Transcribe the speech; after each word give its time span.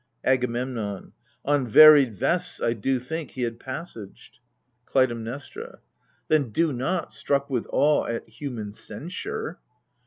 AGAMEMNON. 0.23 1.11
On 1.45 1.67
varied 1.67 2.15
vests— 2.15 2.59
I 2.59 2.73
do 2.73 2.99
think— 2.99 3.29
he 3.37 3.43
had 3.43 3.59
passaged. 3.59 4.39
76 4.39 4.39
AGAMEMNON. 4.39 4.87
KLUTAIMNESTRA. 4.87 5.79
Then, 6.27 6.49
do 6.49 6.73
not, 6.73 7.13
struck 7.13 7.51
with 7.51 7.67
awe 7.69 8.07
at 8.07 8.27
human 8.27 8.73
censure. 8.73 9.59